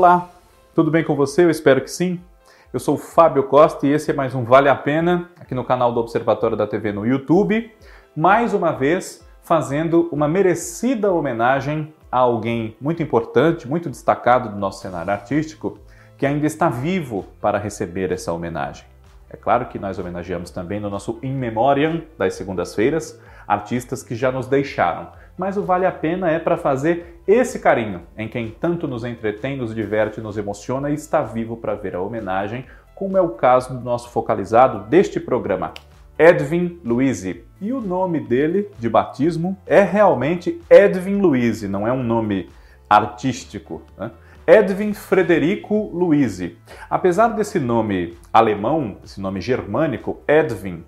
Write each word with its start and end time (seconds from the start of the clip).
Olá, 0.00 0.30
tudo 0.74 0.90
bem 0.90 1.04
com 1.04 1.14
você? 1.14 1.44
Eu 1.44 1.50
espero 1.50 1.82
que 1.82 1.90
sim. 1.90 2.18
Eu 2.72 2.80
sou 2.80 2.94
o 2.94 2.98
Fábio 2.98 3.42
Costa 3.42 3.86
e 3.86 3.92
esse 3.92 4.10
é 4.10 4.14
mais 4.14 4.34
um 4.34 4.44
Vale 4.44 4.70
a 4.70 4.74
Pena 4.74 5.28
aqui 5.38 5.54
no 5.54 5.62
canal 5.62 5.92
do 5.92 6.00
Observatório 6.00 6.56
da 6.56 6.66
TV 6.66 6.90
no 6.90 7.06
YouTube. 7.06 7.70
Mais 8.16 8.54
uma 8.54 8.72
vez, 8.72 9.22
fazendo 9.42 10.08
uma 10.10 10.26
merecida 10.26 11.12
homenagem 11.12 11.92
a 12.10 12.16
alguém 12.16 12.74
muito 12.80 13.02
importante, 13.02 13.68
muito 13.68 13.90
destacado 13.90 14.48
do 14.48 14.56
nosso 14.56 14.80
cenário 14.80 15.12
artístico, 15.12 15.78
que 16.16 16.24
ainda 16.24 16.46
está 16.46 16.70
vivo 16.70 17.26
para 17.38 17.58
receber 17.58 18.10
essa 18.10 18.32
homenagem. 18.32 18.86
É 19.28 19.36
claro 19.36 19.66
que 19.66 19.78
nós 19.78 19.98
homenageamos 19.98 20.50
também 20.50 20.80
no 20.80 20.88
nosso 20.88 21.18
In 21.22 21.34
Memoriam 21.34 22.00
das 22.16 22.32
segundas-feiras 22.36 23.20
artistas 23.46 24.02
que 24.02 24.14
já 24.14 24.32
nos 24.32 24.46
deixaram, 24.46 25.08
mas 25.36 25.56
o 25.56 25.62
vale 25.62 25.86
a 25.86 25.92
pena 25.92 26.30
é 26.30 26.38
para 26.38 26.56
fazer 26.56 27.22
esse 27.26 27.58
carinho 27.58 28.02
em 28.16 28.28
quem 28.28 28.50
tanto 28.50 28.88
nos 28.88 29.04
entretém, 29.04 29.56
nos 29.56 29.74
diverte, 29.74 30.20
nos 30.20 30.36
emociona 30.36 30.90
e 30.90 30.94
está 30.94 31.22
vivo 31.22 31.56
para 31.56 31.74
ver 31.74 31.94
a 31.94 32.00
homenagem, 32.00 32.64
como 32.94 33.16
é 33.16 33.20
o 33.20 33.30
caso 33.30 33.72
do 33.72 33.84
nosso 33.84 34.10
focalizado 34.10 34.88
deste 34.88 35.18
programa, 35.18 35.72
Edwin 36.18 36.78
Luizi. 36.84 37.44
E 37.60 37.72
o 37.72 37.80
nome 37.80 38.20
dele 38.20 38.68
de 38.78 38.88
batismo 38.88 39.56
é 39.66 39.82
realmente 39.82 40.60
Edwin 40.68 41.20
Luizi, 41.20 41.66
não 41.66 41.88
é 41.88 41.92
um 41.92 42.02
nome 42.02 42.50
artístico. 42.88 43.82
Né? 43.96 44.10
Edwin 44.46 44.92
Frederico 44.92 45.90
Luizi. 45.94 46.58
Apesar 46.90 47.28
desse 47.28 47.58
nome 47.58 48.18
alemão, 48.32 48.98
esse 49.04 49.20
nome 49.20 49.40
germânico, 49.40 50.20
Edwin, 50.26 50.84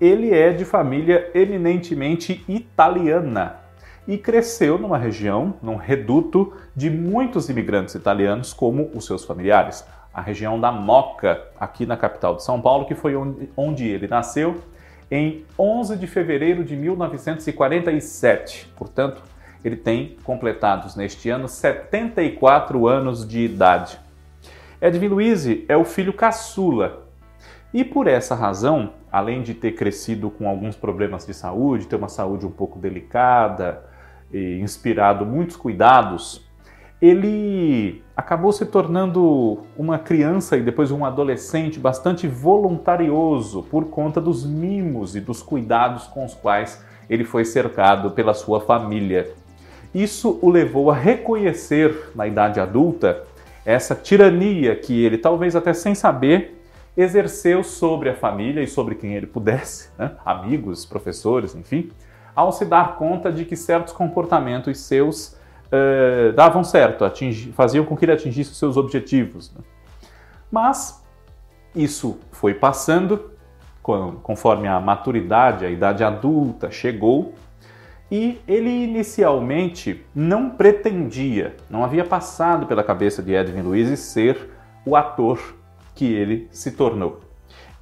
ele 0.00 0.34
é 0.34 0.52
de 0.52 0.64
família 0.64 1.30
eminentemente 1.34 2.44
italiana 2.48 3.63
e 4.06 4.18
cresceu 4.18 4.78
numa 4.78 4.98
região, 4.98 5.54
num 5.62 5.76
reduto 5.76 6.52
de 6.76 6.90
muitos 6.90 7.48
imigrantes 7.48 7.94
italianos, 7.94 8.52
como 8.52 8.90
os 8.94 9.06
seus 9.06 9.24
familiares. 9.24 9.84
A 10.12 10.20
região 10.20 10.60
da 10.60 10.70
Moca, 10.70 11.42
aqui 11.58 11.86
na 11.86 11.96
capital 11.96 12.36
de 12.36 12.44
São 12.44 12.60
Paulo, 12.60 12.86
que 12.86 12.94
foi 12.94 13.14
onde, 13.56 13.88
ele 13.88 14.06
nasceu 14.06 14.60
em 15.10 15.44
11 15.58 15.96
de 15.96 16.06
fevereiro 16.06 16.62
de 16.64 16.76
1947. 16.76 18.72
Portanto, 18.76 19.22
ele 19.64 19.76
tem 19.76 20.16
completados 20.22 20.94
neste 20.94 21.30
ano 21.30 21.48
74 21.48 22.86
anos 22.86 23.26
de 23.26 23.40
idade. 23.40 23.98
Edwin 24.80 25.08
Luiz 25.08 25.46
é 25.68 25.76
o 25.76 25.84
filho 25.84 26.12
caçula 26.12 27.04
e 27.72 27.82
por 27.82 28.06
essa 28.06 28.36
razão, 28.36 28.92
além 29.10 29.42
de 29.42 29.52
ter 29.52 29.72
crescido 29.72 30.30
com 30.30 30.48
alguns 30.48 30.76
problemas 30.76 31.26
de 31.26 31.34
saúde, 31.34 31.88
ter 31.88 31.96
uma 31.96 32.08
saúde 32.08 32.46
um 32.46 32.50
pouco 32.50 32.78
delicada, 32.78 33.82
e 34.34 34.60
inspirado 34.60 35.24
muitos 35.24 35.54
cuidados, 35.54 36.44
ele 37.00 38.02
acabou 38.16 38.52
se 38.52 38.66
tornando 38.66 39.60
uma 39.76 39.98
criança 39.98 40.56
e 40.56 40.62
depois 40.62 40.90
um 40.90 41.04
adolescente 41.04 41.78
bastante 41.78 42.26
voluntarioso 42.26 43.62
por 43.64 43.86
conta 43.86 44.20
dos 44.20 44.44
mimos 44.44 45.14
e 45.14 45.20
dos 45.20 45.42
cuidados 45.42 46.06
com 46.08 46.24
os 46.24 46.34
quais 46.34 46.84
ele 47.08 47.24
foi 47.24 47.44
cercado 47.44 48.10
pela 48.10 48.34
sua 48.34 48.60
família. 48.60 49.30
Isso 49.94 50.38
o 50.42 50.50
levou 50.50 50.90
a 50.90 50.94
reconhecer 50.94 52.10
na 52.14 52.26
idade 52.26 52.58
adulta 52.58 53.22
essa 53.64 53.94
tirania 53.94 54.74
que 54.74 55.04
ele, 55.04 55.16
talvez 55.16 55.54
até 55.54 55.72
sem 55.72 55.94
saber, 55.94 56.60
exerceu 56.96 57.62
sobre 57.62 58.08
a 58.08 58.14
família 58.14 58.62
e 58.62 58.66
sobre 58.66 58.94
quem 58.94 59.14
ele 59.14 59.26
pudesse, 59.26 59.90
né? 59.98 60.12
amigos, 60.24 60.84
professores, 60.84 61.54
enfim, 61.54 61.90
ao 62.34 62.52
se 62.52 62.64
dar 62.64 62.96
conta 62.96 63.30
de 63.32 63.44
que 63.44 63.56
certos 63.56 63.92
comportamentos 63.92 64.78
seus 64.78 65.36
uh, 65.66 66.32
davam 66.34 66.64
certo, 66.64 67.04
atingi, 67.04 67.52
faziam 67.52 67.84
com 67.84 67.96
que 67.96 68.04
ele 68.04 68.12
atingisse 68.12 68.50
os 68.50 68.58
seus 68.58 68.76
objetivos. 68.76 69.52
Né? 69.52 69.60
Mas 70.50 71.04
isso 71.74 72.18
foi 72.30 72.54
passando, 72.54 73.32
conforme 74.22 74.68
a 74.68 74.80
maturidade, 74.80 75.64
a 75.64 75.70
idade 75.70 76.04
adulta 76.04 76.70
chegou, 76.70 77.34
e 78.10 78.40
ele 78.46 78.70
inicialmente 78.70 80.04
não 80.14 80.50
pretendia, 80.50 81.56
não 81.68 81.82
havia 81.82 82.04
passado 82.04 82.66
pela 82.66 82.84
cabeça 82.84 83.22
de 83.22 83.32
Edwin 83.32 83.62
Luiz 83.62 83.98
ser 83.98 84.50
o 84.86 84.94
ator 84.94 85.56
que 85.94 86.12
ele 86.12 86.48
se 86.52 86.72
tornou. 86.72 87.20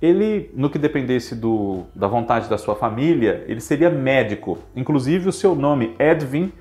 Ele, 0.02 0.50
no 0.52 0.68
que 0.68 0.80
dependesse 0.80 1.36
do, 1.36 1.84
da 1.94 2.08
vontade 2.08 2.50
da 2.50 2.58
sua 2.58 2.74
família, 2.74 3.44
ele 3.46 3.60
seria 3.60 3.88
médico. 3.88 4.58
Inclusive, 4.74 5.28
o 5.28 5.32
seu 5.32 5.54
nome, 5.54 5.94
Edwin, 5.96 6.52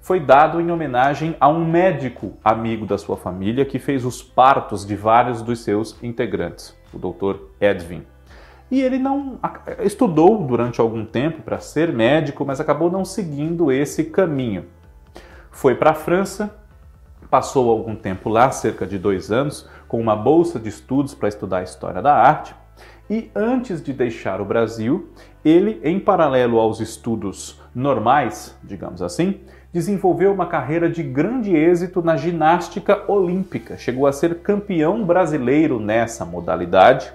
foi 0.00 0.18
dado 0.18 0.62
em 0.62 0.70
homenagem 0.70 1.36
a 1.38 1.46
um 1.46 1.62
médico 1.62 2.32
amigo 2.42 2.86
da 2.86 2.96
sua 2.96 3.18
família 3.18 3.66
que 3.66 3.78
fez 3.78 4.02
os 4.02 4.22
partos 4.22 4.86
de 4.86 4.96
vários 4.96 5.42
dos 5.42 5.62
seus 5.62 6.02
integrantes, 6.02 6.74
o 6.90 6.96
Dr. 6.96 7.36
Edwin. 7.60 8.02
E 8.70 8.80
ele 8.80 8.98
não 8.98 9.38
estudou 9.80 10.42
durante 10.46 10.80
algum 10.80 11.04
tempo 11.04 11.42
para 11.42 11.58
ser 11.58 11.92
médico, 11.92 12.46
mas 12.46 12.60
acabou 12.60 12.90
não 12.90 13.04
seguindo 13.04 13.70
esse 13.70 14.04
caminho. 14.04 14.64
Foi 15.50 15.74
para 15.74 15.90
a 15.90 15.94
França, 15.94 16.56
passou 17.28 17.68
algum 17.68 17.94
tempo 17.94 18.30
lá, 18.30 18.50
cerca 18.50 18.86
de 18.86 18.96
dois 18.96 19.30
anos, 19.30 19.68
com 19.86 20.00
uma 20.00 20.16
bolsa 20.16 20.58
de 20.58 20.70
estudos 20.70 21.14
para 21.14 21.28
estudar 21.28 21.58
a 21.58 21.62
história 21.62 22.00
da 22.00 22.14
arte 22.14 22.54
e 23.08 23.30
antes 23.34 23.82
de 23.82 23.92
deixar 23.92 24.40
o 24.40 24.44
Brasil, 24.44 25.08
ele, 25.44 25.80
em 25.84 26.00
paralelo 26.00 26.58
aos 26.58 26.80
estudos 26.80 27.60
normais, 27.74 28.56
digamos 28.64 29.00
assim, 29.00 29.40
desenvolveu 29.72 30.32
uma 30.32 30.46
carreira 30.46 30.88
de 30.88 31.02
grande 31.02 31.54
êxito 31.54 32.02
na 32.02 32.16
ginástica 32.16 33.04
olímpica. 33.10 33.76
Chegou 33.76 34.06
a 34.06 34.12
ser 34.12 34.38
campeão 34.40 35.04
brasileiro 35.04 35.78
nessa 35.78 36.24
modalidade 36.24 37.12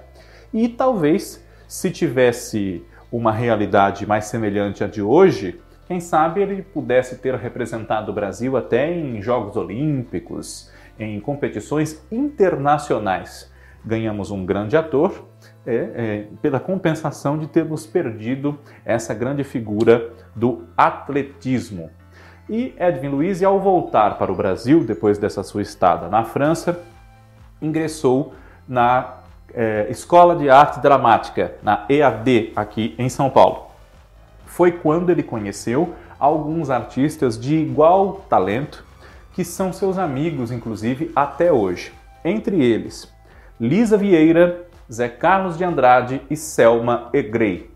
e 0.54 0.68
talvez, 0.68 1.44
se 1.68 1.90
tivesse 1.90 2.84
uma 3.10 3.32
realidade 3.32 4.06
mais 4.06 4.26
semelhante 4.26 4.82
à 4.82 4.86
de 4.86 5.02
hoje, 5.02 5.60
quem 5.86 6.00
sabe 6.00 6.40
ele 6.40 6.62
pudesse 6.62 7.18
ter 7.18 7.34
representado 7.34 8.10
o 8.10 8.14
Brasil 8.14 8.56
até 8.56 8.90
em 8.90 9.20
Jogos 9.20 9.56
Olímpicos, 9.56 10.70
em 10.98 11.20
competições 11.20 12.02
internacionais. 12.10 13.51
Ganhamos 13.84 14.30
um 14.30 14.44
grande 14.46 14.76
ator 14.76 15.26
é, 15.66 15.74
é, 15.74 16.26
pela 16.40 16.60
compensação 16.60 17.38
de 17.38 17.46
termos 17.46 17.86
perdido 17.86 18.58
essa 18.84 19.12
grande 19.14 19.44
figura 19.44 20.10
do 20.34 20.64
atletismo. 20.76 21.90
E 22.48 22.74
Edwin 22.78 23.08
Luiz, 23.08 23.42
ao 23.42 23.60
voltar 23.60 24.18
para 24.18 24.30
o 24.30 24.34
Brasil, 24.34 24.84
depois 24.84 25.18
dessa 25.18 25.42
sua 25.42 25.62
estada 25.62 26.08
na 26.08 26.24
França, 26.24 26.80
ingressou 27.60 28.34
na 28.68 29.18
é, 29.54 29.86
Escola 29.90 30.34
de 30.36 30.50
Arte 30.50 30.80
Dramática, 30.80 31.54
na 31.62 31.86
EAD, 31.88 32.52
aqui 32.56 32.94
em 32.98 33.08
São 33.08 33.30
Paulo. 33.30 33.66
Foi 34.46 34.72
quando 34.72 35.10
ele 35.10 35.22
conheceu 35.22 35.94
alguns 36.18 36.70
artistas 36.70 37.38
de 37.38 37.56
igual 37.56 38.24
talento, 38.28 38.84
que 39.32 39.44
são 39.44 39.72
seus 39.72 39.98
amigos, 39.98 40.52
inclusive, 40.52 41.10
até 41.16 41.52
hoje. 41.52 41.92
Entre 42.24 42.62
eles, 42.62 43.12
Lisa 43.60 43.96
Vieira, 43.96 44.66
Zé 44.90 45.08
Carlos 45.08 45.56
de 45.56 45.64
Andrade 45.64 46.22
e 46.30 46.36
Selma 46.36 47.08
Egrey. 47.12 47.70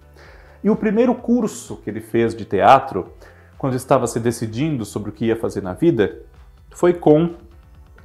E 0.63 0.71
o 0.71 0.77
primeiro 0.77 1.15
curso 1.15 1.77
que 1.77 1.91
ele 1.91 2.01
fez 2.01 2.35
de 2.35 2.45
teatro, 2.45 3.13
quando 3.57 3.77
estava 3.77 4.07
se 4.07 4.19
decidindo 4.19 4.85
sobre 4.85 5.11
o 5.11 5.13
que 5.13 5.27
ia 5.27 5.37
fazer 5.37 5.63
na 5.63 5.73
vida, 5.73 6.23
foi 6.71 6.93
com 6.93 7.35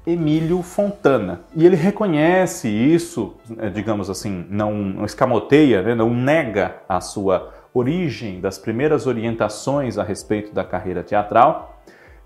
Emílio 0.06 0.62
Fontana. 0.62 1.42
E 1.56 1.66
ele 1.66 1.76
reconhece 1.76 2.68
isso, 2.68 3.36
né, 3.50 3.70
digamos 3.70 4.10
assim, 4.10 4.46
não 4.50 5.04
escamoteia, 5.06 5.82
né, 5.82 5.96
não 5.96 6.10
nega 6.14 6.78
a 6.88 7.00
sua 7.02 7.54
origem 7.74 8.42
das 8.42 8.58
primeiras 8.58 9.08
orientações 9.08 9.98
a 9.98 10.04
respeito 10.04 10.54
da 10.54 10.64
carreira 10.64 11.04
teatral. 11.04 11.71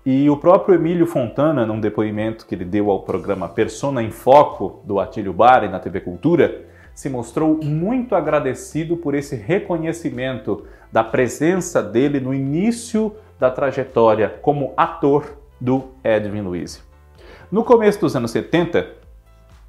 E 0.08 0.30
o 0.30 0.36
próprio 0.36 0.76
Emílio 0.76 1.04
Fontana, 1.04 1.66
num 1.66 1.80
depoimento 1.80 2.46
que 2.46 2.54
ele 2.54 2.64
deu 2.64 2.92
ao 2.92 3.02
programa 3.02 3.48
Persona 3.48 4.00
em 4.00 4.12
Foco 4.12 4.80
do 4.84 5.00
Atílio 5.00 5.32
Bari 5.32 5.68
na 5.68 5.80
TV 5.80 5.98
Cultura, 5.98 6.64
se 6.94 7.10
mostrou 7.10 7.58
muito 7.60 8.14
agradecido 8.14 8.96
por 8.96 9.16
esse 9.16 9.34
reconhecimento 9.34 10.64
da 10.92 11.02
presença 11.02 11.82
dele 11.82 12.20
no 12.20 12.32
início 12.32 13.16
da 13.36 13.50
trajetória 13.50 14.28
como 14.28 14.72
ator 14.76 15.38
do 15.60 15.88
Edwin 16.04 16.42
Luiz. 16.42 16.80
No 17.50 17.64
começo 17.64 18.00
dos 18.00 18.14
anos 18.14 18.30
70, 18.30 18.86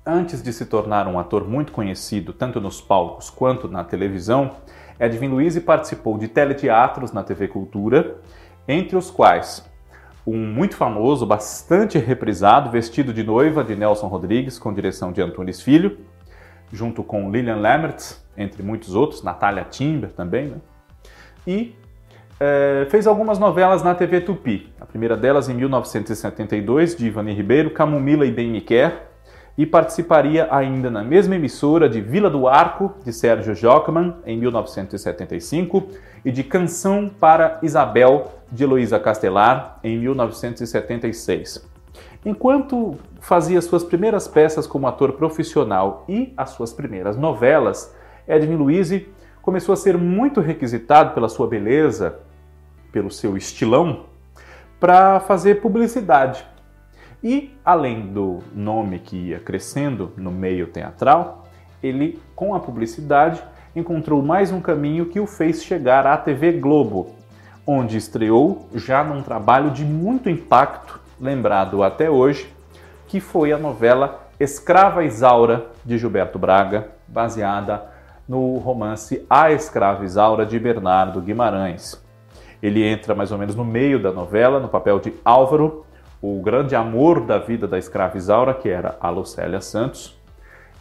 antes 0.05 0.43
de 0.43 0.53
se 0.53 0.67
tornar 0.67 1.07
um 1.07 1.17
ator 1.17 1.49
muito 1.49 1.71
conhecido 1.71 2.31
tanto 2.31 2.61
nos 2.61 2.79
palcos 2.79 3.31
quanto 3.31 3.67
na 3.67 3.83
televisão, 3.83 4.51
Edwin 4.99 5.29
Luiz 5.29 5.57
participou 5.57 6.15
de 6.15 6.27
teleteatros 6.27 7.11
na 7.11 7.23
TV 7.23 7.47
Cultura, 7.47 8.17
entre 8.67 8.95
os 8.95 9.09
quais 9.09 9.65
um 10.27 10.45
muito 10.45 10.75
famoso, 10.75 11.25
bastante 11.25 11.97
reprisado, 11.97 12.69
Vestido 12.69 13.13
de 13.13 13.23
Noiva, 13.23 13.63
de 13.63 13.75
Nelson 13.75 14.07
Rodrigues, 14.07 14.59
com 14.59 14.73
direção 14.73 15.13
de 15.13 15.21
Antunes 15.21 15.61
Filho, 15.61 15.99
junto 16.71 17.01
com 17.01 17.31
Lillian 17.31 17.55
Lammertz, 17.55 18.21
entre 18.35 18.61
muitos 18.61 18.93
outros, 18.93 19.23
Natália 19.23 19.63
Timber 19.63 20.11
também, 20.11 20.47
né? 20.47 20.57
E 21.47 21.73
é, 22.39 22.85
fez 22.89 23.07
algumas 23.07 23.39
novelas 23.39 23.81
na 23.81 23.95
TV 23.95 24.19
Tupi. 24.19 24.71
A 24.81 24.85
primeira 24.85 25.15
delas 25.15 25.47
em 25.47 25.53
1972, 25.53 26.97
de 26.97 27.07
Ivani 27.07 27.33
Ribeiro, 27.33 27.71
Camomila 27.71 28.25
e 28.25 28.31
Bem 28.31 28.51
Me 28.51 28.59
Quer, 28.59 29.09
e 29.57 29.65
participaria 29.65 30.47
ainda 30.51 30.91
na 30.91 31.03
mesma 31.03 31.35
emissora 31.35 31.89
de 31.89 31.99
Vila 31.99 32.29
do 32.29 32.47
Arco, 32.47 32.93
de 33.03 33.11
Sérgio 33.11 33.55
Jockman, 33.55 34.13
em 34.25 34.37
1975, 34.37 35.87
e 36.23 36.31
de 36.31 36.43
Canção 36.43 37.09
para 37.19 37.59
Isabel, 37.63 38.31
de 38.51 38.63
Heloísa 38.63 38.99
Castelar, 38.99 39.79
em 39.83 39.97
1976. 39.97 41.67
Enquanto 42.23 42.95
fazia 43.19 43.61
suas 43.61 43.83
primeiras 43.83 44.27
peças 44.27 44.67
como 44.67 44.87
ator 44.87 45.13
profissional 45.13 46.05
e 46.07 46.33
as 46.37 46.51
suas 46.51 46.71
primeiras 46.71 47.17
novelas, 47.17 47.95
Edwin 48.27 48.57
Luiz 48.57 48.91
começou 49.41 49.73
a 49.73 49.77
ser 49.77 49.97
muito 49.97 50.39
requisitado 50.39 51.13
pela 51.13 51.29
sua 51.29 51.47
beleza, 51.47 52.19
pelo 52.91 53.09
seu 53.09 53.35
estilão, 53.35 54.05
para 54.79 55.19
fazer 55.21 55.61
publicidade. 55.61 56.45
E, 57.29 57.53
além 57.65 58.13
do 58.13 58.39
nome 58.55 58.99
que 58.99 59.17
ia 59.17 59.37
crescendo 59.37 60.13
no 60.15 60.31
meio 60.31 60.67
teatral, 60.67 61.43
ele, 61.83 62.21
com 62.33 62.55
a 62.55 62.59
publicidade, 62.61 63.43
encontrou 63.75 64.23
mais 64.23 64.49
um 64.49 64.61
caminho 64.61 65.07
que 65.07 65.19
o 65.19 65.27
fez 65.27 65.61
chegar 65.61 66.07
à 66.07 66.15
TV 66.15 66.53
Globo, 66.53 67.15
onde 67.67 67.97
estreou 67.97 68.69
já 68.73 69.03
num 69.03 69.21
trabalho 69.21 69.71
de 69.71 69.83
muito 69.83 70.29
impacto, 70.29 71.01
lembrado 71.19 71.83
até 71.83 72.09
hoje, 72.09 72.49
que 73.09 73.19
foi 73.19 73.51
a 73.51 73.57
novela 73.57 74.29
Escrava 74.39 75.03
Isaura 75.03 75.65
de 75.83 75.97
Gilberto 75.97 76.39
Braga, 76.39 76.91
baseada 77.05 77.89
no 78.25 78.57
romance 78.57 79.25
A 79.29 79.51
Escrava 79.51 80.05
Isaura 80.05 80.45
de 80.45 80.57
Bernardo 80.57 81.19
Guimarães. 81.19 82.01
Ele 82.63 82.85
entra 82.85 83.13
mais 83.13 83.33
ou 83.33 83.37
menos 83.37 83.53
no 83.53 83.65
meio 83.65 84.01
da 84.01 84.13
novela, 84.13 84.61
no 84.61 84.69
papel 84.69 84.97
de 84.97 85.13
Álvaro, 85.25 85.85
o 86.21 86.41
grande 86.41 86.75
amor 86.75 87.21
da 87.21 87.37
vida 87.37 87.67
da 87.67 87.77
escrava 87.77 88.17
Isaura, 88.17 88.53
que 88.53 88.69
era 88.69 88.97
a 88.99 89.09
Lucélia 89.09 89.61
Santos, 89.61 90.17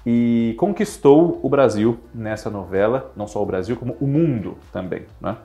e 0.04 0.54
conquistou 0.58 1.40
o 1.42 1.48
Brasil 1.48 1.98
nessa 2.14 2.48
novela, 2.48 3.10
não 3.16 3.26
só 3.26 3.42
o 3.42 3.46
Brasil, 3.46 3.76
como 3.76 3.96
o 4.00 4.06
mundo 4.06 4.56
também. 4.72 5.04
Né? 5.20 5.36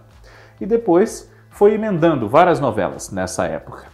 E 0.60 0.66
depois 0.66 1.32
foi 1.50 1.74
emendando 1.74 2.30
várias 2.30 2.60
novelas 2.60 3.12
nessa 3.12 3.46
época. 3.46 3.86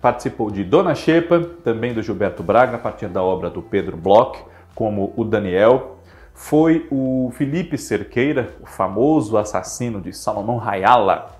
Participou 0.00 0.50
de 0.50 0.64
Dona 0.64 0.94
Xepa, 0.94 1.40
também 1.62 1.92
do 1.92 2.02
Gilberto 2.02 2.42
Braga, 2.42 2.76
a 2.76 2.78
partir 2.78 3.08
da 3.08 3.22
obra 3.22 3.50
do 3.50 3.62
Pedro 3.62 3.96
Bloch, 3.96 4.42
como 4.74 5.12
o 5.16 5.24
Daniel. 5.24 5.98
Foi 6.34 6.86
o 6.90 7.30
Felipe 7.34 7.78
Cerqueira, 7.78 8.54
o 8.60 8.66
famoso 8.66 9.36
assassino 9.36 10.00
de 10.00 10.12
Salomão 10.12 10.56
Rayala, 10.56 11.30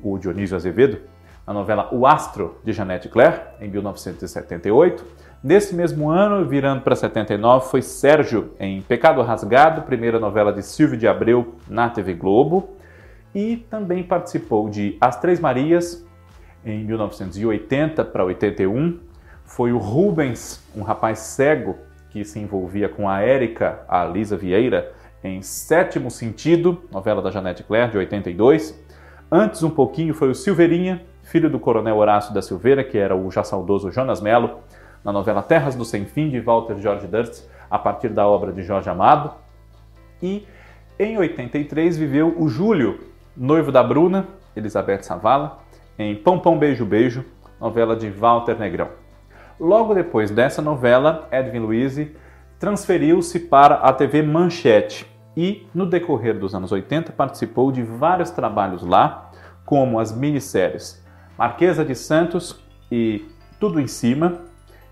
o 0.00 0.18
Dionísio 0.18 0.56
Azevedo, 0.56 1.00
na 1.48 1.54
novela 1.54 1.88
O 1.90 2.06
Astro, 2.06 2.58
de 2.62 2.74
Jeanette 2.74 3.08
Claire, 3.08 3.40
em 3.58 3.70
1978. 3.70 5.02
Nesse 5.42 5.74
mesmo 5.74 6.10
ano, 6.10 6.46
virando 6.46 6.82
para 6.82 6.94
79, 6.94 7.70
foi 7.70 7.80
Sérgio 7.80 8.52
em 8.60 8.82
Pecado 8.82 9.22
Rasgado, 9.22 9.80
primeira 9.80 10.20
novela 10.20 10.52
de 10.52 10.62
Silvio 10.62 10.98
de 10.98 11.08
Abreu 11.08 11.54
na 11.66 11.88
TV 11.88 12.12
Globo. 12.12 12.76
E 13.34 13.56
também 13.70 14.02
participou 14.02 14.68
de 14.68 14.98
As 15.00 15.18
Três 15.18 15.40
Marias, 15.40 16.06
em 16.62 16.84
1980 16.84 18.04
para 18.04 18.26
81. 18.26 18.98
Foi 19.42 19.72
o 19.72 19.78
Rubens, 19.78 20.62
um 20.76 20.82
rapaz 20.82 21.20
cego 21.20 21.78
que 22.10 22.26
se 22.26 22.38
envolvia 22.38 22.90
com 22.90 23.08
a 23.08 23.22
Érica, 23.22 23.80
a 23.88 24.04
Lisa 24.04 24.36
Vieira, 24.36 24.92
em 25.24 25.40
Sétimo 25.40 26.10
Sentido, 26.10 26.82
novela 26.92 27.22
da 27.22 27.30
Janete 27.30 27.62
Claire, 27.62 27.92
de 27.92 27.96
82. 27.96 28.78
Antes, 29.32 29.62
um 29.62 29.70
pouquinho, 29.70 30.12
foi 30.12 30.28
o 30.30 30.34
Silveirinha, 30.34 31.02
filho 31.28 31.50
do 31.50 31.60
coronel 31.60 31.98
Horácio 31.98 32.32
da 32.32 32.40
Silveira, 32.40 32.82
que 32.82 32.96
era 32.96 33.14
o 33.14 33.30
já 33.30 33.44
saudoso 33.44 33.90
Jonas 33.90 34.18
Melo, 34.18 34.60
na 35.04 35.12
novela 35.12 35.42
Terras 35.42 35.74
do 35.74 35.84
Sem 35.84 36.06
Fim, 36.06 36.30
de 36.30 36.40
Walter 36.40 36.78
George 36.78 37.06
Durst, 37.06 37.44
a 37.70 37.78
partir 37.78 38.08
da 38.08 38.26
obra 38.26 38.50
de 38.50 38.62
Jorge 38.62 38.88
Amado. 38.88 39.32
E 40.22 40.46
em 40.98 41.18
83 41.18 41.98
viveu 41.98 42.34
o 42.38 42.48
Júlio, 42.48 43.00
noivo 43.36 43.70
da 43.70 43.82
Bruna, 43.82 44.26
Elizabeth 44.56 45.02
Savala, 45.02 45.58
em 45.98 46.16
Pão 46.16 46.38
Pão 46.38 46.58
Beijo 46.58 46.86
Beijo, 46.86 47.22
novela 47.60 47.94
de 47.94 48.08
Walter 48.08 48.58
Negrão. 48.58 48.88
Logo 49.60 49.92
depois 49.92 50.30
dessa 50.30 50.62
novela, 50.62 51.28
Edwin 51.30 51.58
Luiz 51.58 52.00
transferiu-se 52.58 53.38
para 53.38 53.74
a 53.74 53.92
TV 53.92 54.22
Manchete 54.22 55.06
e, 55.36 55.68
no 55.74 55.84
decorrer 55.84 56.38
dos 56.38 56.54
anos 56.54 56.72
80, 56.72 57.12
participou 57.12 57.70
de 57.70 57.82
vários 57.82 58.30
trabalhos 58.30 58.82
lá, 58.82 59.30
como 59.66 60.00
as 60.00 60.10
minisséries 60.10 61.06
Marquesa 61.38 61.84
de 61.84 61.94
Santos 61.94 62.58
e 62.90 63.24
Tudo 63.60 63.80
em 63.80 63.86
Cima, 63.86 64.40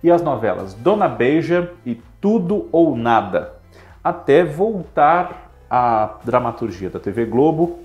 e 0.02 0.10
as 0.10 0.22
novelas 0.22 0.74
Dona 0.74 1.08
Beija 1.08 1.72
e 1.84 1.96
Tudo 2.20 2.68
ou 2.70 2.96
Nada, 2.96 3.54
até 4.04 4.44
voltar 4.44 5.50
à 5.68 6.14
dramaturgia 6.22 6.88
da 6.88 7.00
TV 7.00 7.24
Globo 7.24 7.80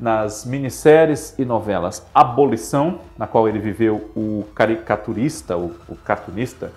nas 0.00 0.44
minisséries 0.44 1.38
e 1.38 1.44
novelas 1.44 2.04
Abolição, 2.12 2.98
na 3.16 3.26
qual 3.26 3.48
ele 3.48 3.58
viveu 3.58 4.10
o 4.16 4.44
caricaturista, 4.54 5.56
o, 5.56 5.76
o 5.88 5.94
cartunista 5.94 6.72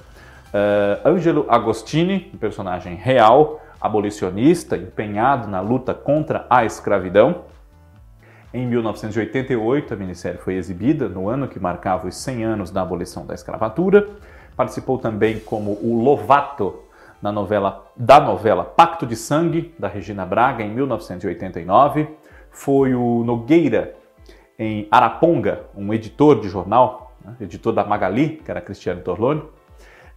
uh, 0.53 1.45
Agostini, 1.49 2.29
um 2.33 2.37
personagem 2.37 2.95
real, 2.95 3.59
abolicionista, 3.81 4.77
empenhado 4.77 5.47
na 5.47 5.61
luta 5.61 5.93
contra 5.93 6.45
a 6.49 6.63
escravidão. 6.63 7.45
Em 8.53 8.67
1988, 8.67 9.95
a 9.95 9.97
minissérie 9.97 10.37
foi 10.37 10.53
exibida, 10.53 11.09
no 11.09 11.27
ano 11.27 11.47
que 11.47 11.59
marcava 11.59 12.07
os 12.07 12.15
100 12.17 12.43
anos 12.43 12.69
da 12.69 12.83
abolição 12.83 13.25
da 13.25 13.33
escravatura. 13.33 14.07
Participou 14.55 14.99
também 14.99 15.39
como 15.39 15.71
o 15.81 16.03
Lovato 16.03 16.83
na 17.19 17.31
novela, 17.31 17.91
da 17.97 18.19
novela 18.19 18.63
Pacto 18.63 19.07
de 19.07 19.15
Sangue, 19.15 19.73
da 19.79 19.87
Regina 19.87 20.23
Braga, 20.23 20.63
em 20.63 20.69
1989. 20.69 22.07
Foi 22.51 22.93
o 22.93 23.23
Nogueira, 23.23 23.95
em 24.59 24.87
Araponga, 24.91 25.63
um 25.75 25.91
editor 25.91 26.39
de 26.39 26.47
jornal, 26.47 27.11
né, 27.25 27.35
editor 27.41 27.73
da 27.73 27.83
Magali, 27.83 28.39
que 28.45 28.51
era 28.51 28.61
Cristiano 28.61 29.01
Torlone, 29.01 29.41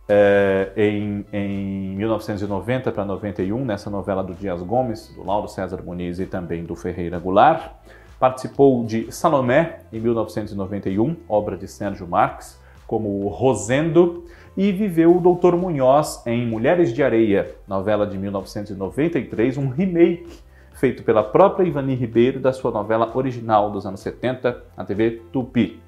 é, 0.07 0.73
em, 0.77 1.25
em 1.33 1.97
1990 1.97 2.93
para 2.93 3.07
91, 3.07 3.65
nessa 3.65 3.89
novela 3.89 4.23
do 4.23 4.35
Dias 4.35 4.61
Gomes, 4.61 5.09
do 5.17 5.25
Lauro 5.25 5.49
César 5.49 5.83
Muniz 5.83 6.19
e 6.19 6.27
também 6.27 6.65
do 6.65 6.77
Ferreira 6.77 7.19
Goulart. 7.19 7.73
Participou 8.19 8.85
de 8.85 9.13
Salomé, 9.13 9.81
em 9.93 10.01
1991, 10.01 11.17
obra 11.29 11.57
de 11.57 11.69
Sérgio 11.69 12.07
Marques, 12.07 12.59
como 12.87 13.29
Rosendo, 13.29 14.25
e 14.57 14.73
viveu 14.73 15.15
o 15.15 15.21
Doutor 15.21 15.55
Munhoz 15.55 16.23
em 16.25 16.47
Mulheres 16.47 16.95
de 16.95 17.03
Areia, 17.03 17.55
novela 17.69 18.07
de 18.07 18.17
1993, 18.17 19.59
um 19.59 19.69
remake 19.69 20.27
feito 20.73 21.03
pela 21.03 21.23
própria 21.23 21.67
Ivani 21.67 21.95
Ribeiro 21.95 22.41
da 22.41 22.53
sua 22.53 22.71
novela 22.71 23.11
original 23.15 23.71
dos 23.71 23.85
anos 23.85 24.01
70, 24.01 24.63
na 24.75 24.85
TV 24.85 25.23
Tupi. 25.31 25.81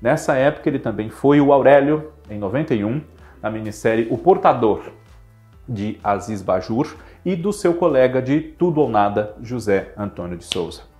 Nessa 0.00 0.34
época 0.34 0.68
ele 0.68 0.78
também 0.78 1.08
foi 1.08 1.40
o 1.40 1.52
Aurélio, 1.52 2.12
em 2.28 2.38
91, 2.38 3.00
na 3.40 3.50
minissérie 3.50 4.08
O 4.10 4.18
Portador, 4.18 4.82
de 5.66 5.98
Aziz 6.04 6.42
Bajur, 6.42 6.96
e 7.24 7.34
do 7.34 7.52
seu 7.52 7.72
colega 7.74 8.20
de 8.20 8.40
Tudo 8.40 8.80
ou 8.80 8.90
Nada, 8.90 9.34
José 9.40 9.92
Antônio 9.96 10.36
de 10.36 10.44
Souza. 10.44 10.91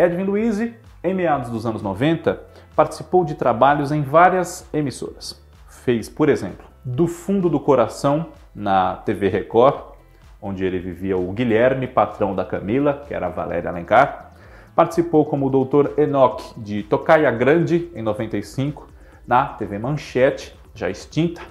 Edwin 0.00 0.24
Luiz, 0.24 0.58
em 1.04 1.12
meados 1.12 1.50
dos 1.50 1.66
anos 1.66 1.82
90, 1.82 2.40
participou 2.74 3.22
de 3.22 3.34
trabalhos 3.34 3.92
em 3.92 4.00
várias 4.00 4.66
emissoras. 4.72 5.38
Fez, 5.68 6.08
por 6.08 6.30
exemplo, 6.30 6.64
Do 6.82 7.06
Fundo 7.06 7.50
do 7.50 7.60
Coração 7.60 8.28
na 8.54 8.94
TV 8.96 9.28
Record, 9.28 9.92
onde 10.40 10.64
ele 10.64 10.78
vivia 10.78 11.18
o 11.18 11.30
Guilherme, 11.32 11.86
patrão 11.86 12.34
da 12.34 12.46
Camila, 12.46 13.04
que 13.06 13.12
era 13.12 13.26
a 13.26 13.28
Valéria 13.28 13.68
Alencar. 13.68 14.32
Participou 14.74 15.26
como 15.26 15.48
o 15.48 15.64
Dr. 15.64 16.00
Enoch 16.00 16.58
de 16.58 16.82
Tocaia 16.82 17.30
Grande, 17.30 17.90
em 17.94 18.00
95, 18.00 18.88
na 19.26 19.48
TV 19.48 19.78
Manchete, 19.78 20.58
já 20.74 20.88
extinta. 20.88 21.42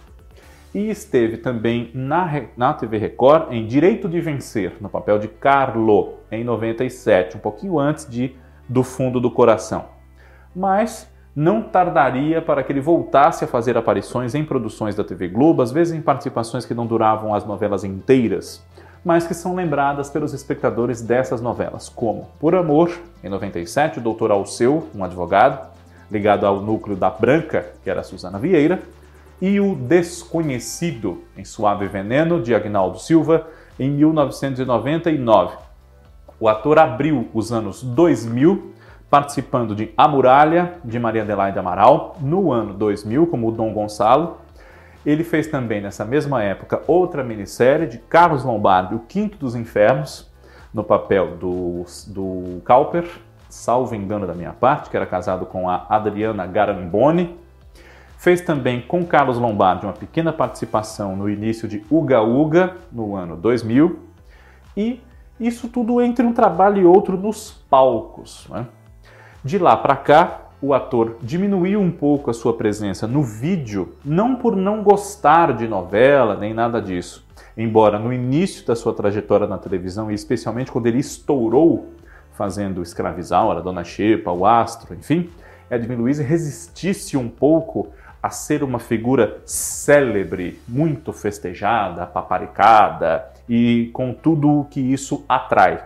E 0.73 0.89
esteve 0.89 1.37
também 1.37 1.89
na, 1.95 2.43
na 2.55 2.73
TV 2.73 2.97
Record 2.97 3.51
em 3.51 3.65
Direito 3.65 4.07
de 4.07 4.21
Vencer, 4.21 4.73
no 4.79 4.87
papel 4.87 5.17
de 5.17 5.27
Carlo, 5.27 6.15
em 6.31 6.43
97, 6.43 7.37
um 7.37 7.39
pouquinho 7.39 7.79
antes 7.79 8.07
de 8.07 8.35
Do 8.67 8.83
Fundo 8.83 9.19
do 9.19 9.31
Coração. 9.31 9.85
Mas 10.55 11.09
não 11.35 11.61
tardaria 11.61 12.39
para 12.41 12.61
que 12.61 12.71
ele 12.71 12.81
voltasse 12.81 13.43
a 13.43 13.47
fazer 13.47 13.77
aparições 13.77 14.35
em 14.35 14.43
produções 14.45 14.95
da 14.95 15.03
TV 15.03 15.27
Globo, 15.27 15.63
às 15.63 15.71
vezes 15.71 15.97
em 15.97 16.01
participações 16.01 16.65
que 16.65 16.73
não 16.73 16.85
duravam 16.85 17.33
as 17.33 17.45
novelas 17.45 17.83
inteiras, 17.83 18.63
mas 19.03 19.25
que 19.25 19.33
são 19.33 19.55
lembradas 19.55 20.09
pelos 20.09 20.33
espectadores 20.33 21.01
dessas 21.01 21.41
novelas, 21.41 21.89
como 21.89 22.27
Por 22.39 22.53
Amor, 22.53 22.91
em 23.23 23.29
97, 23.29 23.99
o 23.99 24.13
Dr. 24.13 24.31
Alceu, 24.31 24.87
um 24.93 25.03
advogado, 25.03 25.67
ligado 26.11 26.45
ao 26.45 26.61
núcleo 26.61 26.95
da 26.95 27.09
Branca, 27.09 27.71
que 27.83 27.89
era 27.89 28.03
Suzana 28.03 28.37
Vieira, 28.37 28.81
e 29.41 29.59
O 29.59 29.75
Desconhecido, 29.75 31.23
em 31.37 31.45
Suave 31.45 31.87
Veneno, 31.87 32.41
de 32.41 32.53
Agnaldo 32.53 32.99
Silva, 32.99 33.47
em 33.79 33.89
1999. 33.89 35.57
O 36.39 36.47
ator 36.47 36.79
abriu 36.79 37.29
os 37.33 37.51
anos 37.51 37.83
2000 37.83 38.73
participando 39.09 39.75
de 39.75 39.91
A 39.97 40.07
Muralha, 40.07 40.75
de 40.85 40.99
Maria 40.99 41.23
Adelaide 41.23 41.57
Amaral, 41.57 42.15
no 42.21 42.51
ano 42.51 42.73
2000, 42.73 43.25
como 43.27 43.47
o 43.47 43.51
Dom 43.51 43.73
Gonçalo. 43.73 44.37
Ele 45.05 45.23
fez 45.23 45.47
também, 45.47 45.81
nessa 45.81 46.05
mesma 46.05 46.43
época, 46.43 46.81
outra 46.85 47.23
minissérie 47.23 47.87
de 47.87 47.97
Carlos 47.97 48.43
Lombardi, 48.43 48.93
O 48.93 48.99
Quinto 48.99 49.37
dos 49.37 49.55
Infernos, 49.55 50.29
no 50.71 50.83
papel 50.83 51.37
do, 51.37 51.85
do 52.07 52.61
Cowper, 52.63 53.09
salvo 53.49 53.95
engano 53.95 54.27
da 54.27 54.35
minha 54.35 54.53
parte, 54.53 54.89
que 54.89 54.95
era 54.95 55.07
casado 55.07 55.45
com 55.45 55.67
a 55.67 55.87
Adriana 55.89 56.45
Garamboni. 56.45 57.35
Fez 58.19 58.41
também 58.41 58.81
com 58.81 59.05
Carlos 59.05 59.37
Lombardi 59.37 59.85
uma 59.85 59.93
pequena 59.93 60.33
participação 60.33 61.15
no 61.15 61.29
início 61.29 61.69
de 61.69 61.85
Uga 61.89 62.21
Uga, 62.21 62.75
no 62.91 63.15
ano 63.15 63.37
2000. 63.37 63.97
E 64.75 65.01
isso 65.39 65.69
tudo 65.69 66.01
entre 66.01 66.25
um 66.25 66.33
trabalho 66.33 66.81
e 66.81 66.85
outro 66.85 67.15
nos 67.15 67.51
palcos. 67.69 68.45
Né? 68.49 68.67
De 69.41 69.57
lá 69.57 69.77
para 69.77 69.95
cá, 69.95 70.41
o 70.61 70.73
ator 70.73 71.15
diminuiu 71.21 71.79
um 71.79 71.89
pouco 71.89 72.29
a 72.29 72.33
sua 72.33 72.53
presença 72.53 73.07
no 73.07 73.23
vídeo, 73.23 73.95
não 74.03 74.35
por 74.35 74.53
não 74.53 74.83
gostar 74.83 75.53
de 75.53 75.65
novela 75.65 76.35
nem 76.35 76.53
nada 76.53 76.81
disso. 76.81 77.25
Embora 77.55 77.97
no 77.97 78.11
início 78.11 78.67
da 78.67 78.75
sua 78.75 78.93
trajetória 78.93 79.47
na 79.47 79.57
televisão, 79.57 80.11
e 80.11 80.13
especialmente 80.13 80.73
quando 80.73 80.87
ele 80.87 80.99
estourou 80.99 81.93
fazendo 82.33 82.81
Escravizaura, 82.81 83.61
Dona 83.61 83.85
Xepa, 83.85 84.29
O 84.29 84.45
Astro, 84.45 84.93
enfim, 84.93 85.29
Edwin 85.71 85.95
Luiz 85.95 86.19
resistisse 86.19 87.15
um 87.15 87.29
pouco 87.29 87.89
a 88.21 88.29
ser 88.29 88.63
uma 88.63 88.79
figura 88.79 89.41
célebre, 89.45 90.59
muito 90.67 91.13
festejada, 91.13 92.05
paparicada 92.05 93.31
e 93.47 93.89
com 93.93 94.13
tudo 94.13 94.59
o 94.59 94.65
que 94.65 94.79
isso 94.79 95.25
atrai. 95.27 95.83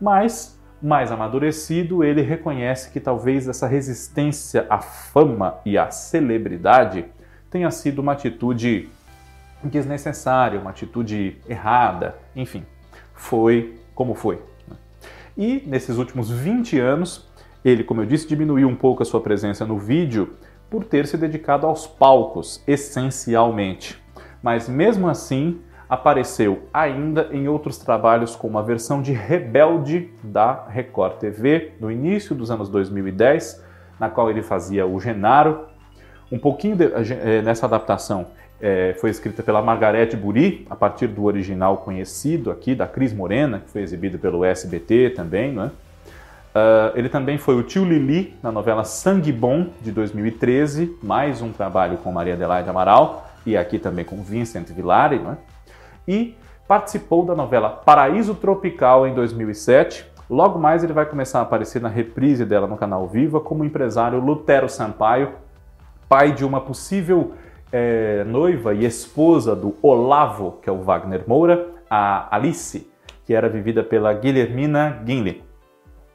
Mas 0.00 0.58
mais 0.84 1.10
amadurecido, 1.10 2.04
ele 2.04 2.20
reconhece 2.20 2.90
que 2.90 3.00
talvez 3.00 3.48
essa 3.48 3.66
resistência 3.66 4.66
à 4.68 4.78
fama 4.78 5.58
e 5.64 5.78
à 5.78 5.90
celebridade 5.90 7.06
tenha 7.50 7.70
sido 7.70 8.00
uma 8.00 8.12
atitude 8.12 8.90
desnecessária, 9.62 10.60
uma 10.60 10.70
atitude 10.70 11.38
errada, 11.48 12.16
enfim, 12.36 12.64
foi 13.14 13.78
como 13.94 14.14
foi. 14.14 14.42
Né? 14.68 14.76
E 15.38 15.62
nesses 15.66 15.96
últimos 15.96 16.30
20 16.30 16.78
anos, 16.78 17.30
ele, 17.64 17.82
como 17.82 18.02
eu 18.02 18.06
disse, 18.06 18.28
diminuiu 18.28 18.68
um 18.68 18.76
pouco 18.76 19.02
a 19.02 19.06
sua 19.06 19.22
presença 19.22 19.64
no 19.64 19.78
vídeo 19.78 20.34
por 20.70 20.84
ter 20.84 21.06
se 21.06 21.16
dedicado 21.16 21.66
aos 21.66 21.86
palcos, 21.86 22.62
essencialmente. 22.66 24.02
Mas 24.42 24.68
mesmo 24.68 25.08
assim, 25.08 25.60
apareceu 25.88 26.64
ainda 26.72 27.28
em 27.32 27.48
outros 27.48 27.78
trabalhos 27.78 28.34
como 28.34 28.58
a 28.58 28.62
versão 28.62 29.00
de 29.00 29.12
Rebelde 29.12 30.10
da 30.22 30.66
Record 30.68 31.18
TV, 31.18 31.72
no 31.80 31.90
início 31.90 32.34
dos 32.34 32.50
anos 32.50 32.68
2010, 32.68 33.62
na 33.98 34.08
qual 34.08 34.30
ele 34.30 34.42
fazia 34.42 34.86
o 34.86 34.98
Genaro. 35.00 35.66
Um 36.32 36.38
pouquinho 36.38 36.76
de, 36.76 36.84
é, 36.84 37.42
nessa 37.42 37.66
adaptação 37.66 38.26
é, 38.60 38.94
foi 38.98 39.10
escrita 39.10 39.42
pela 39.42 39.62
Margarete 39.62 40.16
Buri, 40.16 40.66
a 40.70 40.74
partir 40.74 41.06
do 41.06 41.24
original 41.24 41.78
conhecido 41.78 42.50
aqui, 42.50 42.74
da 42.74 42.86
Cris 42.86 43.12
Morena, 43.12 43.60
que 43.60 43.70
foi 43.70 43.82
exibido 43.82 44.18
pelo 44.18 44.44
SBT 44.44 45.10
também, 45.10 45.52
né? 45.52 45.70
Uh, 46.54 46.96
ele 46.96 47.08
também 47.08 47.36
foi 47.36 47.56
o 47.56 47.64
tio 47.64 47.84
Lili 47.84 48.32
na 48.40 48.52
novela 48.52 48.84
Sangue 48.84 49.32
Bom, 49.32 49.66
de 49.82 49.90
2013, 49.90 50.96
mais 51.02 51.42
um 51.42 51.50
trabalho 51.50 51.98
com 51.98 52.12
Maria 52.12 52.34
Adelaide 52.34 52.70
Amaral, 52.70 53.26
e 53.44 53.56
aqui 53.56 53.76
também 53.76 54.04
com 54.04 54.22
Vincent 54.22 54.68
Villari, 54.68 55.18
né? 55.18 55.36
e 56.06 56.36
participou 56.68 57.24
da 57.24 57.34
novela 57.34 57.68
Paraíso 57.68 58.36
Tropical 58.36 59.04
em 59.04 59.14
2007. 59.14 60.06
Logo 60.30 60.56
mais 60.56 60.84
ele 60.84 60.92
vai 60.92 61.06
começar 61.06 61.40
a 61.40 61.42
aparecer 61.42 61.82
na 61.82 61.88
reprise 61.88 62.44
dela 62.44 62.68
no 62.68 62.76
canal 62.76 63.08
Viva 63.08 63.40
como 63.40 63.64
empresário 63.64 64.20
Lutero 64.20 64.68
Sampaio, 64.68 65.32
pai 66.08 66.30
de 66.30 66.44
uma 66.44 66.60
possível 66.60 67.32
é, 67.72 68.22
noiva 68.22 68.72
e 68.72 68.84
esposa 68.84 69.56
do 69.56 69.74
Olavo, 69.82 70.60
que 70.62 70.70
é 70.70 70.72
o 70.72 70.82
Wagner 70.82 71.24
Moura, 71.26 71.66
a 71.90 72.28
Alice, 72.34 72.88
que 73.26 73.34
era 73.34 73.48
vivida 73.48 73.82
pela 73.82 74.12
Guilhermina 74.12 75.02
Guinle. 75.04 75.42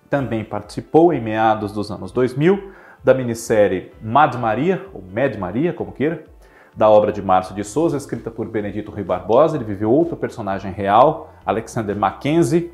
Também 0.10 0.44
participou 0.44 1.14
em 1.14 1.22
meados 1.22 1.72
dos 1.72 1.92
anos 1.92 2.12
2000 2.12 2.72
da 3.04 3.14
minissérie 3.14 3.92
Mad 4.02 4.36
Maria, 4.36 4.86
ou 4.94 5.02
Mad 5.02 5.36
Maria, 5.38 5.72
como 5.72 5.92
queira, 5.92 6.26
da 6.76 6.90
obra 6.90 7.12
de 7.12 7.22
Márcio 7.22 7.56
de 7.56 7.64
Souza, 7.64 7.98
escrita 7.98 8.32
por 8.32 8.48
Benedito 8.48 8.92
Rui 8.92 9.04
Barbosa. 9.04 9.58
Ele 9.58 9.66
viveu 9.66 9.92
outro 9.92 10.16
personagem 10.16 10.72
real, 10.72 11.34
Alexander 11.46 11.96
Mackenzie, 11.96 12.72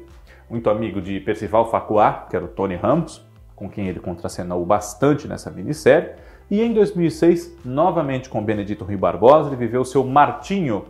muito 0.49 0.69
amigo 0.69 1.01
de 1.01 1.19
Percival 1.19 1.69
Facuá, 1.69 2.25
que 2.29 2.35
era 2.35 2.45
o 2.45 2.47
Tony 2.47 2.75
Ramos, 2.75 3.25
com 3.55 3.69
quem 3.69 3.87
ele 3.87 3.99
contracenou 3.99 4.65
bastante 4.65 5.27
nessa 5.27 5.49
minissérie. 5.49 6.11
E 6.49 6.61
em 6.61 6.73
2006, 6.73 7.57
novamente 7.65 8.29
com 8.29 8.43
Benedito 8.43 8.85
Rui 8.85 8.97
Barbosa, 8.97 9.49
ele 9.49 9.55
viveu 9.55 9.83
seu 9.83 10.03
Martinho, 10.03 10.85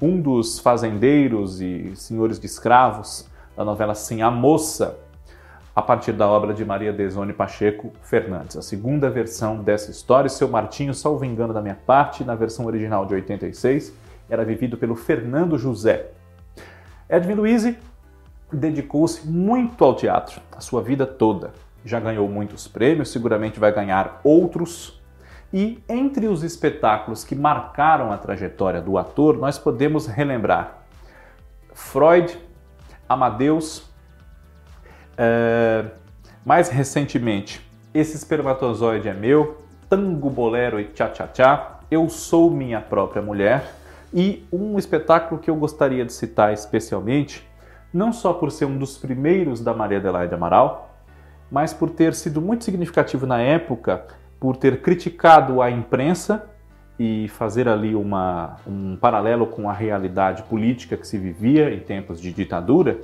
um 0.00 0.20
dos 0.20 0.58
fazendeiros 0.60 1.60
e 1.60 1.94
senhores 1.96 2.38
de 2.38 2.46
escravos 2.46 3.28
da 3.56 3.64
novela 3.64 3.94
Sim 3.94 4.22
a 4.22 4.30
Moça, 4.30 4.98
a 5.80 5.82
partir 5.82 6.12
da 6.12 6.28
obra 6.28 6.52
de 6.52 6.62
Maria 6.62 6.92
Desone 6.92 7.32
Pacheco 7.32 7.90
Fernandes. 8.02 8.54
A 8.54 8.60
segunda 8.60 9.08
versão 9.08 9.62
dessa 9.62 9.90
história, 9.90 10.28
seu 10.28 10.46
Martinho, 10.46 10.92
salvo 10.92 11.24
engano 11.24 11.54
da 11.54 11.62
minha 11.62 11.74
parte, 11.74 12.22
na 12.22 12.34
versão 12.34 12.66
original 12.66 13.06
de 13.06 13.14
86, 13.14 13.94
era 14.28 14.44
vivido 14.44 14.76
pelo 14.76 14.94
Fernando 14.94 15.56
José. 15.56 16.10
Edwin 17.08 17.32
Luiz 17.32 17.74
dedicou-se 18.52 19.26
muito 19.26 19.82
ao 19.82 19.96
teatro, 19.96 20.42
a 20.54 20.60
sua 20.60 20.82
vida 20.82 21.06
toda. 21.06 21.50
Já 21.82 21.98
ganhou 21.98 22.28
muitos 22.28 22.68
prêmios, 22.68 23.10
seguramente 23.10 23.58
vai 23.58 23.72
ganhar 23.72 24.20
outros. 24.22 25.00
E 25.50 25.82
entre 25.88 26.26
os 26.28 26.42
espetáculos 26.42 27.24
que 27.24 27.34
marcaram 27.34 28.12
a 28.12 28.18
trajetória 28.18 28.82
do 28.82 28.98
ator, 28.98 29.38
nós 29.38 29.58
podemos 29.58 30.06
relembrar 30.06 30.82
Freud, 31.72 32.38
Amadeus, 33.08 33.89
é, 35.22 35.84
mais 36.46 36.70
recentemente, 36.70 37.60
esse 37.92 38.16
espermatozoide 38.16 39.06
é 39.06 39.12
meu, 39.12 39.58
tango, 39.86 40.30
bolero 40.30 40.80
e 40.80 40.86
tchá-tchá-tchá, 40.86 41.80
eu 41.90 42.08
sou 42.08 42.50
minha 42.50 42.80
própria 42.80 43.20
mulher 43.20 43.70
e 44.14 44.46
um 44.50 44.78
espetáculo 44.78 45.38
que 45.38 45.50
eu 45.50 45.56
gostaria 45.56 46.06
de 46.06 46.12
citar 46.14 46.54
especialmente, 46.54 47.46
não 47.92 48.14
só 48.14 48.32
por 48.32 48.50
ser 48.50 48.64
um 48.64 48.78
dos 48.78 48.96
primeiros 48.96 49.60
da 49.60 49.74
Maria 49.74 49.98
Adelaide 49.98 50.32
Amaral, 50.32 50.96
mas 51.50 51.74
por 51.74 51.90
ter 51.90 52.14
sido 52.14 52.40
muito 52.40 52.64
significativo 52.64 53.26
na 53.26 53.42
época, 53.42 54.06
por 54.38 54.56
ter 54.56 54.80
criticado 54.80 55.60
a 55.60 55.70
imprensa 55.70 56.48
e 56.98 57.28
fazer 57.28 57.68
ali 57.68 57.94
uma, 57.94 58.56
um 58.66 58.96
paralelo 58.96 59.46
com 59.46 59.68
a 59.68 59.72
realidade 59.74 60.44
política 60.44 60.96
que 60.96 61.06
se 61.06 61.18
vivia 61.18 61.74
em 61.74 61.80
tempos 61.80 62.18
de 62.18 62.32
ditadura, 62.32 62.98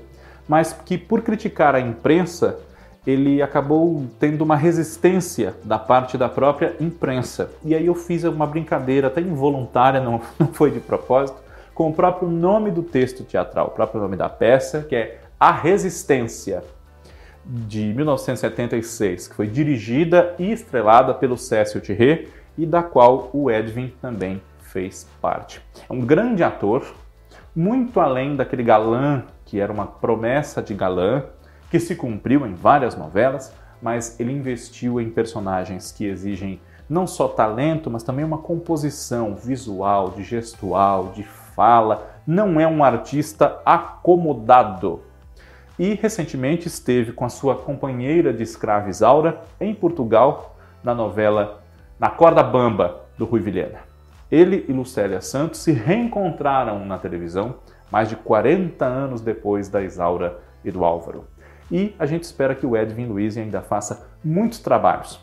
mas 0.49 0.73
que 0.73 0.97
por 0.97 1.23
criticar 1.23 1.75
a 1.75 1.81
imprensa, 1.81 2.59
ele 3.07 3.41
acabou 3.41 4.05
tendo 4.19 4.43
uma 4.43 4.57
resistência 4.57 5.55
da 5.63 5.79
parte 5.79 6.19
da 6.19 6.29
própria 6.29 6.75
imprensa. 6.81 7.51
E 7.65 7.75
aí 7.75 7.87
eu 7.87 7.95
fiz 7.95 8.25
uma 8.25 8.47
brincadeira 8.47 9.07
até 9.07 9.21
involuntária, 9.21 10.01
não, 10.01 10.21
não 10.39 10.49
foi 10.49 10.71
de 10.71 10.81
propósito, 10.81 11.39
com 11.75 11.91
o 11.91 11.93
próprio 11.93 12.29
nome 12.29 12.71
do 12.71 12.83
texto 12.83 13.23
teatral, 13.23 13.67
o 13.69 13.71
próprio 13.71 14.01
nome 14.01 14.17
da 14.17 14.29
peça, 14.29 14.83
que 14.89 14.97
é 14.97 15.21
A 15.39 15.53
Resistência, 15.53 16.65
de 17.49 17.95
1976, 17.95 19.29
que 19.29 19.35
foi 19.35 19.47
dirigida 19.47 20.35
e 20.39 20.51
estrelada 20.51 21.15
pelo 21.15 21.39
Cécio 21.39 21.81
Thierry 21.81 22.29
e 22.59 22.67
da 22.67 22.83
qual 22.83 23.31
o 23.33 23.51
Edwin 23.51 23.93
também 24.01 24.43
fez 24.59 25.07
parte. 25.21 25.61
É 25.89 25.93
um 25.93 26.01
grande 26.01 26.43
ator, 26.43 26.85
muito 27.55 28.01
além 28.01 28.35
daquele 28.35 28.65
galã 28.65 29.23
que 29.47 29.59
era 29.59 29.73
uma 29.73 29.87
promessa 29.87 30.61
de 30.61 30.75
galã, 30.75 31.25
que 31.71 31.81
se 31.81 31.97
cumpriu 31.97 32.47
em 32.47 32.53
várias 32.53 32.95
novelas, 32.95 33.55
mas 33.81 34.19
ele 34.21 34.33
investiu 34.33 35.01
em 35.01 35.09
personagens 35.09 35.91
que 35.91 36.05
exigem 36.05 36.61
não 36.89 37.07
só 37.07 37.29
talento, 37.29 37.91
mas 37.91 38.03
também 38.03 38.25
uma 38.25 38.39
composição 38.39 39.35
visual, 39.35 40.11
de 40.11 40.23
gestual, 40.23 41.13
de 41.15 41.23
fala. 41.23 42.11
Não 42.27 42.61
é 42.61 42.67
um 42.67 42.85
artista 42.85 43.61
acomodado. 43.65 45.03
E 45.79 45.95
recentemente 45.95 46.69
esteve 46.69 47.13
com 47.13 47.25
a 47.25 47.29
sua 47.29 47.57
companheira 47.57 48.33
de 48.33 48.43
escrava 48.43 48.89
Isaura 48.89 49.43
em 49.61 49.75
Portugal 49.75 50.57
na 50.83 50.95
novela 50.95 51.63
Na 51.99 52.09
Corda 52.09 52.43
Bamba 52.43 53.03
do 53.19 53.25
Rui 53.25 53.41
Vilhena. 53.41 53.81
Ele 54.31 54.65
e 54.69 54.73
Lucélia 54.73 55.21
Santos 55.21 55.61
se 55.61 55.73
reencontraram 55.73 56.85
na 56.85 56.99
televisão 56.99 57.57
mais 57.91 58.09
de 58.09 58.17
40 58.17 58.85
anos 58.85 59.21
depois 59.21 59.69
da 59.69 59.83
Isaura 59.83 60.39
e 60.65 60.71
do 60.71 60.85
Álvaro. 60.85 61.25
E 61.71 61.95
a 61.99 62.07
gente 62.07 62.25
espera 62.25 62.55
que 62.55 62.67
o 62.67 62.77
Edwin 62.77 63.07
Luiz 63.07 63.37
ainda 63.37 63.61
faça 63.61 64.09
muitos 64.25 64.61
trabalhos 64.61 65.21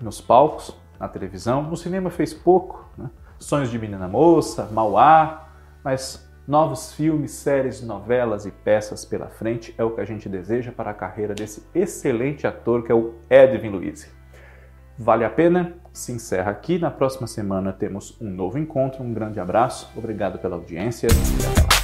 nos 0.00 0.20
palcos, 0.20 0.76
na 0.98 1.08
televisão, 1.08 1.62
no 1.62 1.76
cinema 1.76 2.10
fez 2.10 2.32
pouco, 2.32 2.88
né? 2.96 3.10
Sonhos 3.38 3.70
de 3.70 3.78
Menina 3.78 4.06
Moça, 4.06 4.68
Mauá, 4.70 5.48
mas 5.82 6.30
Novos 6.46 6.92
filmes, 6.92 7.30
séries, 7.30 7.80
novelas 7.82 8.44
e 8.44 8.50
peças 8.50 9.04
pela 9.04 9.28
frente 9.28 9.72
é 9.78 9.84
o 9.84 9.92
que 9.92 10.00
a 10.00 10.04
gente 10.04 10.28
deseja 10.28 10.72
para 10.72 10.90
a 10.90 10.94
carreira 10.94 11.34
desse 11.34 11.64
excelente 11.72 12.48
ator 12.48 12.82
que 12.82 12.90
é 12.90 12.94
o 12.94 13.14
Edwin 13.30 13.68
Luiz. 13.68 14.12
Vale 14.98 15.24
a 15.24 15.30
pena? 15.30 15.74
Se 15.92 16.10
encerra 16.10 16.50
aqui. 16.50 16.80
Na 16.80 16.90
próxima 16.90 17.28
semana 17.28 17.72
temos 17.72 18.20
um 18.20 18.28
novo 18.28 18.58
encontro. 18.58 19.04
Um 19.04 19.14
grande 19.14 19.38
abraço, 19.38 19.88
obrigado 19.96 20.40
pela 20.40 20.56
audiência 20.56 21.06
e 21.06 21.10
até 21.10 21.76
lá. 21.76 21.81